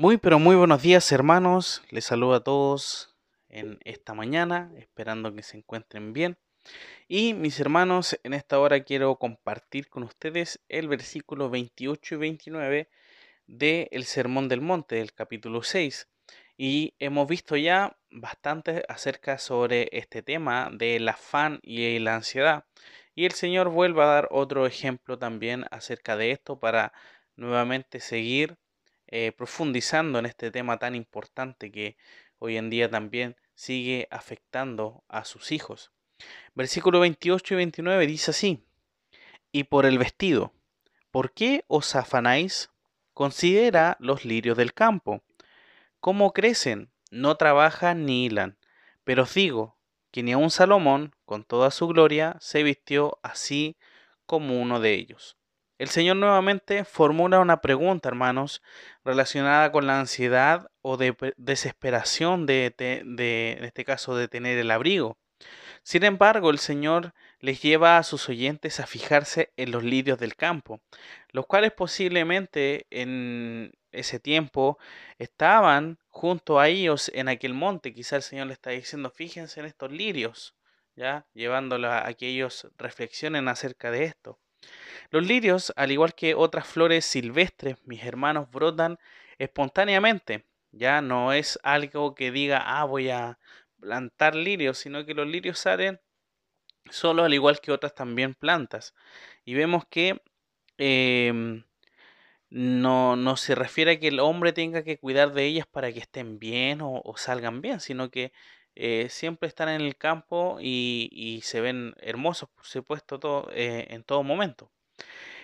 Muy, 0.00 0.16
pero 0.16 0.38
muy 0.38 0.56
buenos 0.56 0.80
días 0.80 1.12
hermanos. 1.12 1.82
Les 1.90 2.06
saludo 2.06 2.32
a 2.32 2.42
todos 2.42 3.14
en 3.50 3.78
esta 3.84 4.14
mañana, 4.14 4.72
esperando 4.78 5.34
que 5.34 5.42
se 5.42 5.58
encuentren 5.58 6.14
bien. 6.14 6.38
Y 7.06 7.34
mis 7.34 7.60
hermanos, 7.60 8.18
en 8.22 8.32
esta 8.32 8.58
hora 8.58 8.82
quiero 8.82 9.16
compartir 9.16 9.90
con 9.90 10.02
ustedes 10.04 10.58
el 10.70 10.88
versículo 10.88 11.50
28 11.50 12.14
y 12.14 12.16
29 12.16 12.88
del 13.46 14.04
Sermón 14.04 14.48
del 14.48 14.62
Monte, 14.62 14.94
del 14.94 15.12
capítulo 15.12 15.62
6. 15.62 16.08
Y 16.56 16.94
hemos 16.98 17.28
visto 17.28 17.54
ya 17.58 17.98
bastante 18.10 18.84
acerca 18.88 19.36
sobre 19.36 19.90
este 19.92 20.22
tema 20.22 20.70
del 20.72 21.06
afán 21.10 21.60
y 21.62 21.98
la 21.98 22.14
ansiedad. 22.14 22.64
Y 23.14 23.26
el 23.26 23.32
Señor 23.32 23.68
vuelve 23.68 24.02
a 24.02 24.06
dar 24.06 24.28
otro 24.30 24.64
ejemplo 24.64 25.18
también 25.18 25.66
acerca 25.70 26.16
de 26.16 26.30
esto 26.30 26.58
para 26.58 26.94
nuevamente 27.36 28.00
seguir 28.00 28.56
eh, 29.10 29.32
profundizando 29.32 30.18
en 30.18 30.26
este 30.26 30.50
tema 30.50 30.78
tan 30.78 30.94
importante 30.94 31.72
que 31.72 31.96
hoy 32.38 32.56
en 32.56 32.70
día 32.70 32.88
también 32.88 33.36
sigue 33.54 34.06
afectando 34.10 35.04
a 35.08 35.24
sus 35.24 35.52
hijos. 35.52 35.90
Versículo 36.54 37.00
28 37.00 37.54
y 37.54 37.56
29 37.56 38.06
dice 38.06 38.30
así, 38.30 38.64
y 39.52 39.64
por 39.64 39.84
el 39.84 39.98
vestido, 39.98 40.52
¿por 41.10 41.32
qué 41.32 41.64
os 41.66 41.96
afanáis? 41.96 42.70
Considera 43.12 43.96
los 43.98 44.24
lirios 44.24 44.56
del 44.56 44.72
campo, 44.72 45.22
cómo 45.98 46.32
crecen, 46.32 46.90
no 47.10 47.36
trabajan 47.36 48.06
ni 48.06 48.26
hilan, 48.26 48.58
pero 49.02 49.24
os 49.24 49.34
digo 49.34 49.76
que 50.12 50.22
ni 50.22 50.32
aun 50.32 50.50
Salomón, 50.50 51.14
con 51.24 51.44
toda 51.44 51.70
su 51.70 51.88
gloria, 51.88 52.36
se 52.40 52.62
vistió 52.62 53.18
así 53.22 53.76
como 54.26 54.60
uno 54.60 54.80
de 54.80 54.94
ellos. 54.94 55.39
El 55.80 55.88
Señor 55.88 56.16
nuevamente 56.16 56.84
formula 56.84 57.40
una 57.40 57.62
pregunta, 57.62 58.10
hermanos, 58.10 58.60
relacionada 59.02 59.72
con 59.72 59.86
la 59.86 59.98
ansiedad 59.98 60.70
o 60.82 60.98
de 60.98 61.16
desesperación 61.38 62.44
de, 62.44 62.74
en 62.76 63.64
este 63.64 63.86
caso, 63.86 64.14
de 64.14 64.28
tener 64.28 64.58
el 64.58 64.72
abrigo. 64.72 65.16
Sin 65.82 66.04
embargo, 66.04 66.50
el 66.50 66.58
Señor 66.58 67.14
les 67.38 67.62
lleva 67.62 67.96
a 67.96 68.02
sus 68.02 68.28
oyentes 68.28 68.78
a 68.78 68.86
fijarse 68.86 69.54
en 69.56 69.70
los 69.70 69.82
lirios 69.82 70.18
del 70.18 70.36
campo, 70.36 70.82
los 71.30 71.46
cuales 71.46 71.72
posiblemente 71.72 72.86
en 72.90 73.72
ese 73.90 74.20
tiempo 74.20 74.76
estaban 75.18 75.98
junto 76.08 76.60
a 76.60 76.68
ellos 76.68 77.10
en 77.14 77.28
aquel 77.28 77.54
monte. 77.54 77.94
Quizá 77.94 78.16
el 78.16 78.22
Señor 78.22 78.48
les 78.48 78.58
está 78.58 78.68
diciendo, 78.68 79.08
fíjense 79.08 79.60
en 79.60 79.64
estos 79.64 79.90
lirios, 79.90 80.54
ya 80.94 81.24
llevándolos 81.32 81.90
a 81.90 82.12
que 82.12 82.26
ellos 82.26 82.68
reflexionen 82.76 83.48
acerca 83.48 83.90
de 83.90 84.04
esto. 84.04 84.38
Los 85.10 85.26
lirios, 85.26 85.72
al 85.76 85.92
igual 85.92 86.14
que 86.14 86.34
otras 86.34 86.66
flores 86.66 87.04
silvestres, 87.04 87.76
mis 87.84 88.04
hermanos, 88.04 88.50
brotan 88.50 88.98
espontáneamente. 89.38 90.44
Ya 90.72 91.00
no 91.02 91.32
es 91.32 91.58
algo 91.62 92.14
que 92.14 92.30
diga, 92.30 92.62
ah, 92.64 92.84
voy 92.84 93.10
a 93.10 93.38
plantar 93.80 94.36
lirios, 94.36 94.78
sino 94.78 95.04
que 95.04 95.14
los 95.14 95.26
lirios 95.26 95.58
salen 95.58 96.00
solo 96.90 97.24
al 97.24 97.34
igual 97.34 97.60
que 97.60 97.72
otras 97.72 97.94
también 97.94 98.34
plantas. 98.34 98.94
Y 99.44 99.54
vemos 99.54 99.84
que 99.86 100.22
em, 100.78 101.64
no, 102.50 103.16
no, 103.16 103.36
se 103.36 103.54
refiere 103.54 103.92
a 103.92 104.00
que 104.00 104.08
el 104.08 104.20
hombre 104.20 104.52
tenga 104.52 104.84
que 104.84 104.98
cuidar 104.98 105.32
de 105.32 105.46
ellas 105.46 105.66
para 105.66 105.92
que 105.92 106.00
estén 106.00 106.38
bien 106.38 106.80
o, 106.82 107.02
salgan 107.16 107.60
bien, 107.62 107.80
sino 107.80 108.10
que 108.10 108.32
eh, 108.82 109.10
siempre 109.10 109.46
están 109.46 109.68
en 109.68 109.82
el 109.82 109.94
campo 109.94 110.56
y, 110.58 111.40
se 111.44 111.60
ven 111.60 111.94
hermosos, 112.00 112.48
por 112.48 112.64
supuesto, 112.64 113.20
todo, 113.20 113.50
eh, 113.52 113.88
en 113.90 114.02
todo 114.04 114.22
momento. 114.22 114.72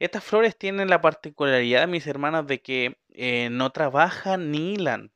Estas 0.00 0.24
flores 0.24 0.56
tienen 0.56 0.88
la 0.90 1.00
particularidad, 1.00 1.86
mis 1.86 2.08
hermanos, 2.08 2.48
de 2.48 2.60
que 2.60 2.98
eh, 3.10 3.48
no 3.52 3.70
trabajan 3.70 4.50
ni 4.50 4.74
hilan, 4.74 5.12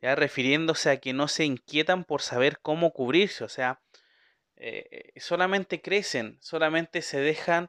ya 0.00 0.14
refiriéndose 0.14 0.90
a 0.90 0.98
que 0.98 1.12
no 1.12 1.26
se 1.26 1.44
inquietan 1.44 2.04
por 2.04 2.22
saber 2.22 2.60
cómo 2.60 2.92
cubrirse, 2.92 3.42
o 3.42 3.48
sea, 3.48 3.80
solamente 5.16 5.82
crecen, 5.82 6.38
solamente 6.40 7.02
se 7.02 7.18
dejan 7.18 7.68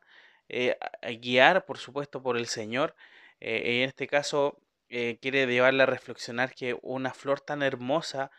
guiar, 1.22 1.66
por 1.66 1.80
supuesto, 1.80 2.22
por 2.22 2.38
el 2.38 2.46
Señor. 2.46 2.96
en 3.40 3.88
este 3.90 4.08
caso, 4.08 4.59
quiere 4.90 5.47
llevarle 5.47 5.84
a 5.84 5.88
reflexionar 5.88 6.53
que 6.53 6.78
una 6.84 7.14
flor 7.14 7.41
tan 7.41 7.64
hermosa 7.64 8.30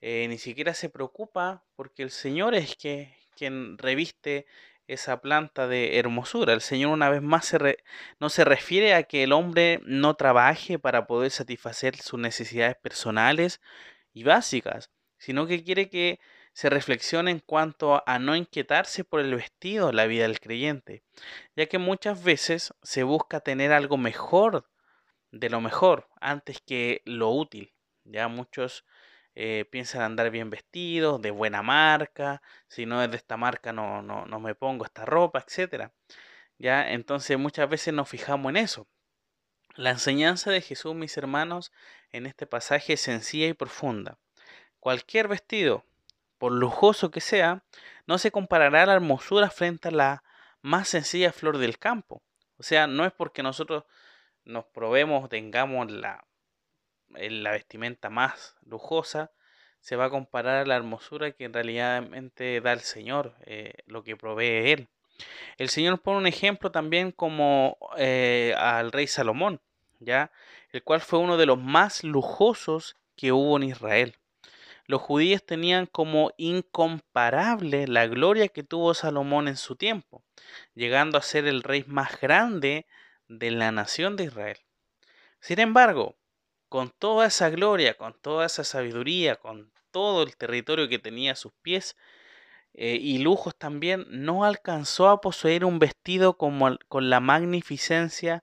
ni 0.00 0.38
siquiera 0.38 0.74
se 0.74 0.88
preocupa 0.88 1.64
porque 1.76 2.02
el 2.02 2.10
Señor 2.10 2.54
es 2.54 2.76
que, 2.76 3.14
quien 3.36 3.78
reviste 3.78 4.46
esa 4.88 5.20
planta 5.20 5.68
de 5.68 5.98
hermosura. 5.98 6.54
El 6.54 6.62
Señor 6.62 6.92
una 6.92 7.10
vez 7.10 7.22
más 7.22 7.54
no 8.18 8.28
se 8.30 8.44
refiere 8.44 8.94
a 8.94 9.02
que 9.04 9.22
el 9.22 9.32
hombre 9.32 9.80
no 9.84 10.14
trabaje 10.14 10.78
para 10.78 11.06
poder 11.06 11.30
satisfacer 11.30 11.96
sus 11.96 12.18
necesidades 12.18 12.76
personales 12.76 13.60
y 14.12 14.24
básicas, 14.24 14.90
sino 15.18 15.46
que 15.46 15.62
quiere 15.62 15.90
que 15.90 16.18
se 16.52 16.70
reflexione 16.70 17.30
en 17.30 17.40
cuanto 17.40 18.02
a 18.04 18.18
no 18.18 18.34
inquietarse 18.34 19.04
por 19.04 19.20
el 19.20 19.34
vestido 19.34 19.92
la 19.92 20.06
vida 20.06 20.22
del 20.22 20.40
creyente, 20.40 21.04
ya 21.54 21.66
que 21.66 21.78
muchas 21.78 22.24
veces 22.24 22.74
se 22.82 23.04
busca 23.04 23.40
tener 23.40 23.72
algo 23.72 23.96
mejor 23.96 24.68
de 25.30 25.50
lo 25.50 25.60
mejor 25.60 26.08
antes 26.20 26.60
que 26.60 27.02
lo 27.04 27.30
útil. 27.30 27.74
Ya 28.04 28.26
muchos 28.28 28.84
eh, 29.40 29.66
piensan 29.70 30.02
andar 30.02 30.30
bien 30.30 30.50
vestidos, 30.50 31.22
de 31.22 31.30
buena 31.30 31.62
marca, 31.62 32.42
si 32.66 32.86
no 32.86 33.00
es 33.04 33.08
de 33.08 33.16
esta 33.16 33.36
marca 33.36 33.72
no, 33.72 34.02
no, 34.02 34.26
no 34.26 34.40
me 34.40 34.56
pongo 34.56 34.84
esta 34.84 35.04
ropa, 35.04 35.44
etc. 35.46 35.92
¿Ya? 36.58 36.90
Entonces 36.90 37.38
muchas 37.38 37.68
veces 37.70 37.94
nos 37.94 38.08
fijamos 38.08 38.50
en 38.50 38.56
eso. 38.56 38.88
La 39.76 39.90
enseñanza 39.90 40.50
de 40.50 40.60
Jesús, 40.60 40.96
mis 40.96 41.16
hermanos, 41.16 41.70
en 42.10 42.26
este 42.26 42.48
pasaje 42.48 42.94
es 42.94 43.00
sencilla 43.00 43.46
y 43.46 43.52
profunda. 43.52 44.18
Cualquier 44.80 45.28
vestido, 45.28 45.84
por 46.38 46.50
lujoso 46.50 47.12
que 47.12 47.20
sea, 47.20 47.62
no 48.08 48.18
se 48.18 48.32
comparará 48.32 48.82
a 48.82 48.86
la 48.86 48.94
hermosura 48.94 49.50
frente 49.50 49.86
a 49.88 49.92
la 49.92 50.24
más 50.62 50.88
sencilla 50.88 51.32
flor 51.32 51.58
del 51.58 51.78
campo. 51.78 52.22
O 52.56 52.64
sea, 52.64 52.88
no 52.88 53.04
es 53.04 53.12
porque 53.12 53.44
nosotros 53.44 53.84
nos 54.44 54.64
probemos, 54.64 55.28
tengamos 55.28 55.92
la 55.92 56.27
la 57.10 57.52
vestimenta 57.52 58.10
más 58.10 58.56
lujosa, 58.62 59.32
se 59.80 59.96
va 59.96 60.06
a 60.06 60.10
comparar 60.10 60.56
a 60.56 60.66
la 60.66 60.76
hermosura 60.76 61.32
que 61.32 61.44
en 61.44 61.52
realidad 61.52 62.02
da 62.02 62.72
el 62.72 62.80
Señor, 62.80 63.34
eh, 63.46 63.74
lo 63.86 64.02
que 64.02 64.16
provee 64.16 64.72
Él. 64.72 64.88
El 65.56 65.68
Señor 65.68 66.00
pone 66.00 66.18
un 66.18 66.26
ejemplo 66.26 66.70
también 66.70 67.12
como 67.12 67.76
eh, 67.96 68.54
al 68.56 68.92
rey 68.92 69.06
Salomón, 69.06 69.60
¿ya? 69.98 70.30
el 70.72 70.82
cual 70.82 71.00
fue 71.00 71.18
uno 71.18 71.36
de 71.36 71.46
los 71.46 71.58
más 71.58 72.04
lujosos 72.04 72.96
que 73.16 73.32
hubo 73.32 73.56
en 73.56 73.64
Israel. 73.64 74.16
Los 74.86 75.02
judíos 75.02 75.44
tenían 75.44 75.86
como 75.86 76.32
incomparable 76.38 77.86
la 77.86 78.06
gloria 78.06 78.48
que 78.48 78.62
tuvo 78.62 78.94
Salomón 78.94 79.48
en 79.48 79.56
su 79.56 79.76
tiempo, 79.76 80.22
llegando 80.74 81.18
a 81.18 81.22
ser 81.22 81.46
el 81.46 81.62
rey 81.62 81.84
más 81.86 82.18
grande 82.20 82.86
de 83.28 83.50
la 83.50 83.70
nación 83.70 84.16
de 84.16 84.24
Israel. 84.24 84.58
Sin 85.40 85.60
embargo, 85.60 86.16
con 86.68 86.90
toda 86.90 87.26
esa 87.26 87.50
gloria, 87.50 87.94
con 87.94 88.14
toda 88.20 88.46
esa 88.46 88.64
sabiduría, 88.64 89.36
con 89.36 89.72
todo 89.90 90.22
el 90.22 90.36
territorio 90.36 90.88
que 90.88 90.98
tenía 90.98 91.32
a 91.32 91.36
sus 91.36 91.52
pies 91.62 91.96
eh, 92.74 92.98
y 93.00 93.18
lujos 93.18 93.56
también, 93.56 94.06
no 94.08 94.44
alcanzó 94.44 95.08
a 95.08 95.20
poseer 95.20 95.64
un 95.64 95.78
vestido 95.78 96.36
como, 96.36 96.76
con 96.88 97.10
la 97.10 97.20
magnificencia 97.20 98.42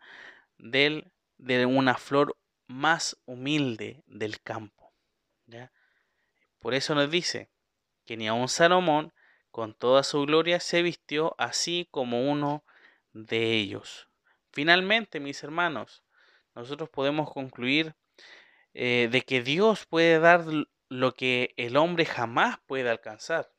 del, 0.57 1.11
de 1.37 1.65
una 1.65 1.95
flor 1.95 2.35
más 2.67 3.17
humilde 3.25 4.03
del 4.07 4.41
campo. 4.41 4.91
Por 6.59 6.73
eso 6.73 6.95
nos 6.95 7.11
dice 7.11 7.51
que 8.05 8.17
ni 8.17 8.27
aun 8.27 8.49
Salomón, 8.49 9.13
con 9.51 9.73
toda 9.73 10.01
su 10.03 10.21
gloria, 10.25 10.59
se 10.59 10.81
vistió 10.81 11.35
así 11.37 11.87
como 11.91 12.29
uno 12.29 12.63
de 13.13 13.53
ellos. 13.53 14.09
Finalmente, 14.51 15.19
mis 15.19 15.43
hermanos, 15.43 16.03
nosotros 16.55 16.89
podemos 16.89 17.31
concluir 17.31 17.95
eh, 18.77 19.07
de 19.09 19.21
que 19.21 19.41
Dios 19.41 19.85
puede 19.85 20.19
dar 20.19 20.43
lo 20.89 21.13
que 21.13 21.53
el 21.55 21.77
hombre 21.77 22.05
jamás 22.05 22.59
puede 22.67 22.89
alcanzar. 22.89 23.49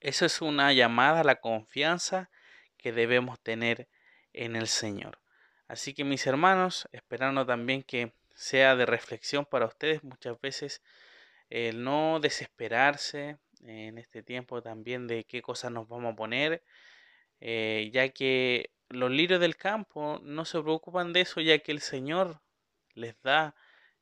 Eso 0.00 0.26
es 0.26 0.42
una 0.42 0.72
llamada 0.72 1.20
a 1.20 1.24
la 1.24 1.36
confianza 1.36 2.28
que 2.76 2.90
debemos 2.90 3.38
tener 3.40 3.88
en 4.32 4.56
el 4.56 4.66
Señor. 4.66 5.20
Así 5.68 5.94
que 5.94 6.02
mis 6.02 6.26
hermanos, 6.26 6.88
esperando 6.90 7.46
también 7.46 7.84
que 7.84 8.12
sea 8.34 8.74
de 8.74 8.86
reflexión 8.86 9.46
para 9.46 9.66
ustedes 9.66 10.02
muchas 10.02 10.40
veces 10.40 10.82
el 11.48 11.84
no 11.84 12.18
desesperarse 12.20 13.38
en 13.62 13.98
este 13.98 14.24
tiempo 14.24 14.62
también 14.62 15.06
de 15.06 15.24
qué 15.24 15.42
cosas 15.42 15.70
nos 15.70 15.88
vamos 15.88 16.12
a 16.12 16.16
poner, 16.16 16.64
eh, 17.40 17.88
ya 17.92 18.08
que 18.08 18.72
los 18.88 19.12
lirios 19.12 19.40
del 19.40 19.56
campo 19.56 20.18
no 20.24 20.44
se 20.44 20.60
preocupan 20.60 21.12
de 21.12 21.20
eso, 21.20 21.40
ya 21.40 21.60
que 21.60 21.70
el 21.70 21.80
Señor 21.80 22.40
les 22.94 23.14
da 23.22 23.54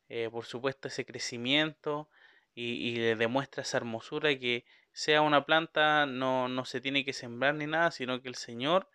eh, 0.08 0.28
por 0.30 0.44
supuesto, 0.44 0.88
ese 0.88 1.04
crecimiento 1.04 2.08
y, 2.54 2.96
le 2.96 3.16
demuestra 3.16 3.62
esa 3.62 3.76
hermosura 3.78 4.30
y 4.30 4.38
que 4.38 4.64
sea 4.92 5.20
una 5.22 5.44
planta 5.44 6.06
no, 6.06 6.48
no 6.48 6.64
se 6.64 6.80
tiene 6.80 7.04
que 7.04 7.12
sembrar 7.12 7.54
ni 7.54 7.66
nada, 7.66 7.90
sino 7.90 8.22
que 8.22 8.28
el 8.28 8.34
Señor 8.34 8.88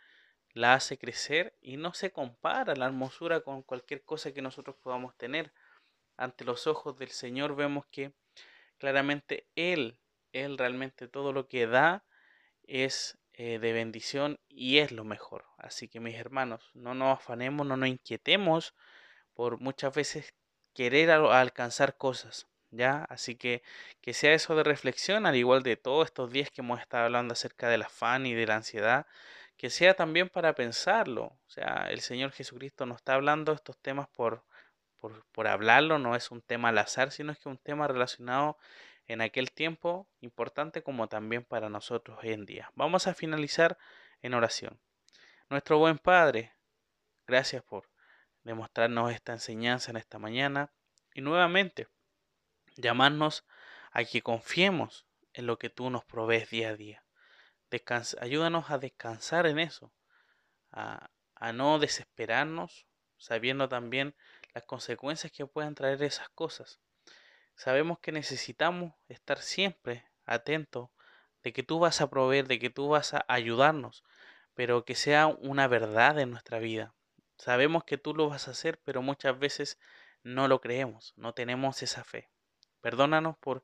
la 0.54 0.74
hace 0.74 0.98
crecer 0.98 1.56
y 1.62 1.78
no 1.78 1.94
se 1.94 2.12
compara 2.12 2.76
la 2.76 2.86
hermosura 2.86 3.42
con 3.42 3.62
cualquier 3.62 4.04
cosa 4.04 4.34
que 4.34 4.42
nosotros 4.42 4.76
podamos 4.82 5.16
tener 5.18 5.54
ante 6.18 6.46
los 6.46 6.68
ojos 6.68 6.98
del 6.98 7.10
Señor 7.10 7.56
vemos 7.56 7.86
que 7.88 8.14
claramente 8.78 9.48
Él, 9.56 10.00
Él 10.34 10.58
realmente 10.58 11.08
todo 11.08 11.34
lo 11.34 11.48
que 11.48 11.68
da 11.68 12.06
es 12.64 13.18
eh, 13.34 13.60
de 13.60 13.74
bendición 13.74 14.40
y 14.48 14.80
es 14.80 14.92
lo 14.92 15.04
mejor. 15.04 15.46
Así 15.58 15.88
que 15.88 16.00
mis 16.00 16.16
hermanos, 16.16 16.70
no 16.74 16.94
nos 16.94 17.18
afanemos, 17.18 17.66
no 17.66 17.78
nos 17.78 17.90
inquietemos 17.90 18.76
por 19.34 19.60
muchas 19.60 19.96
veces 19.96 20.36
querer 20.74 21.12
alcanzar 21.12 21.98
cosas. 21.98 22.48
¿Ya? 22.74 23.04
Así 23.10 23.36
que 23.36 23.64
que 24.02 24.14
sea 24.14 24.34
eso 24.34 24.56
de 24.56 24.64
reflexión, 24.64 25.26
al 25.26 25.36
igual 25.36 25.62
de 25.64 25.76
todos 25.76 26.06
estos 26.06 26.32
días 26.32 26.50
que 26.52 26.62
hemos 26.62 26.80
estado 26.80 27.06
hablando 27.06 27.34
acerca 27.34 27.68
del 27.70 27.82
afán 27.84 28.26
y 28.26 28.34
de 28.34 28.48
la 28.48 28.56
ansiedad, 28.56 29.08
que 29.58 29.70
sea 29.70 29.94
también 29.94 30.30
para 30.30 30.56
pensarlo. 30.56 31.24
O 31.26 31.50
sea, 31.50 31.88
el 31.90 32.02
Señor 32.02 32.32
Jesucristo 32.32 32.86
no 32.86 32.96
está 32.96 33.16
hablando 33.16 33.52
estos 33.54 33.78
temas 33.78 34.08
por, 34.10 34.46
por, 35.00 35.26
por 35.34 35.48
hablarlo, 35.48 36.00
no 36.00 36.16
es 36.16 36.32
un 36.32 36.42
tema 36.42 36.70
al 36.70 36.78
azar, 36.78 37.12
sino 37.12 37.34
es 37.34 37.40
que 37.40 37.50
un 37.50 37.58
tema 37.58 37.88
relacionado 37.88 38.58
en 39.08 39.22
aquel 39.22 39.52
tiempo 39.52 40.08
importante 40.22 40.84
como 40.84 41.08
también 41.10 41.44
para 41.44 41.70
nosotros 41.70 42.20
hoy 42.24 42.32
en 42.32 42.46
día. 42.46 42.72
Vamos 42.76 43.08
a 43.08 43.14
finalizar 43.14 43.78
en 44.22 44.34
oración. 44.34 44.80
Nuestro 45.50 45.78
buen 45.78 45.98
Padre, 45.98 46.54
gracias 47.28 47.62
por 47.64 47.91
demostrarnos 48.44 49.12
esta 49.12 49.34
enseñanza 49.34 49.92
en 49.92 49.98
esta 49.98 50.20
mañana 50.20 50.72
y 51.14 51.22
nuevamente 51.22 51.88
llamarnos 52.76 53.46
a 53.92 54.04
que 54.04 54.22
confiemos 54.22 55.06
en 55.34 55.46
lo 55.48 55.58
que 55.58 55.70
tú 55.70 55.90
nos 55.90 56.06
provees 56.06 56.50
día 56.50 56.70
a 56.70 56.76
día. 56.76 57.04
ayúdanos 58.20 58.70
a 58.70 58.78
descansar 58.78 59.46
en 59.46 59.60
eso, 59.60 59.94
a, 60.72 61.10
a 61.36 61.54
no 61.54 61.80
desesperarnos, 61.80 62.88
sabiendo 63.18 63.70
también 63.70 64.16
las 64.54 64.64
consecuencias 64.64 65.32
que 65.32 65.46
puedan 65.46 65.76
traer 65.76 66.02
esas 66.04 66.30
cosas. 66.30 66.80
Sabemos 67.56 68.00
que 68.00 68.12
necesitamos 68.12 68.94
estar 69.08 69.40
siempre 69.40 70.06
atentos 70.26 70.90
de 71.44 71.54
que 71.54 71.64
tú 71.64 71.80
vas 71.80 72.02
a 72.02 72.10
proveer, 72.10 72.48
de 72.48 72.60
que 72.60 72.70
tú 72.70 72.90
vas 72.90 73.14
a 73.14 73.26
ayudarnos, 73.28 74.04
pero 74.54 74.86
que 74.86 74.96
sea 74.96 75.28
una 75.28 75.68
verdad 75.68 76.20
en 76.20 76.32
nuestra 76.32 76.60
vida. 76.60 76.94
Sabemos 77.42 77.84
que 77.86 77.98
tú 77.98 78.14
lo 78.14 78.30
vas 78.30 78.48
a 78.48 78.52
hacer, 78.52 78.80
pero 78.84 79.02
muchas 79.02 79.40
veces 79.40 79.80
no 80.22 80.48
lo 80.48 80.62
creemos, 80.62 81.16
no 81.18 81.34
tenemos 81.34 81.82
esa 81.82 82.04
fe. 82.04 82.30
Perdónanos 82.82 83.36
por 83.36 83.64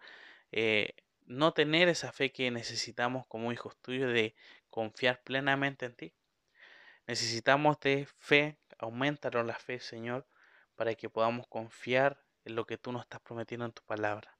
eh, 0.51 0.95
no 1.27 1.53
tener 1.53 1.87
esa 1.87 2.11
fe 2.11 2.31
que 2.31 2.49
necesitamos 2.49 3.27
como 3.27 3.51
hijos 3.51 3.77
tuyos 3.83 4.11
de 4.11 4.33
confiar 4.71 5.21
plenamente 5.21 5.85
en 5.85 5.95
ti. 5.95 6.15
Necesitamos 7.05 7.79
de 7.79 8.07
fe, 8.17 8.57
aumentanos 8.79 9.45
la 9.45 9.59
fe, 9.59 9.79
Señor, 9.79 10.25
para 10.75 10.95
que 10.95 11.07
podamos 11.07 11.45
confiar 11.47 12.25
en 12.45 12.55
lo 12.55 12.65
que 12.65 12.79
tú 12.79 12.91
nos 12.91 13.03
estás 13.03 13.21
prometiendo 13.21 13.67
en 13.67 13.73
tu 13.73 13.83
palabra. 13.83 14.39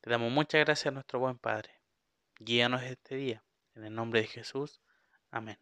Te 0.00 0.08
damos 0.08 0.32
muchas 0.32 0.64
gracias 0.64 0.86
a 0.86 0.94
nuestro 0.94 1.18
buen 1.18 1.36
Padre. 1.36 1.82
Guíanos 2.38 2.82
este 2.82 3.16
día. 3.16 3.44
En 3.74 3.84
el 3.84 3.94
nombre 3.94 4.22
de 4.22 4.26
Jesús. 4.26 4.80
Amén. 5.30 5.58